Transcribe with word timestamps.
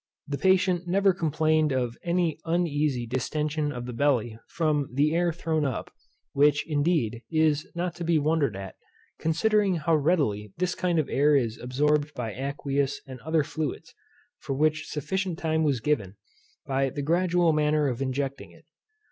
The 0.27 0.39
patient 0.39 0.87
never 0.87 1.13
complained 1.13 1.71
of 1.71 1.95
any 2.03 2.39
uneasy 2.43 3.05
distention 3.05 3.71
of 3.71 3.85
the 3.85 3.93
belly 3.93 4.39
from 4.47 4.87
the 4.91 5.13
air 5.13 5.31
thrown 5.31 5.63
up, 5.63 5.93
which, 6.33 6.65
indeed, 6.67 7.21
is 7.29 7.67
not 7.75 7.93
to 7.97 8.03
be 8.03 8.17
wondered 8.17 8.55
at, 8.55 8.77
considering 9.19 9.75
how 9.75 9.95
readily 9.95 10.53
this 10.57 10.73
kind 10.73 10.97
of 10.97 11.07
air 11.07 11.35
is 11.35 11.59
absorbed 11.59 12.15
by 12.15 12.33
aqueous 12.33 12.99
and 13.05 13.19
other 13.19 13.43
fluids, 13.43 13.93
for 14.39 14.55
which 14.55 14.87
sufficient 14.89 15.37
time 15.37 15.61
was 15.63 15.79
given, 15.81 16.15
by 16.65 16.89
the 16.89 17.03
gradual 17.03 17.53
manner 17.53 17.87
of 17.87 18.01
injecting 18.01 18.51
it. 18.51 18.65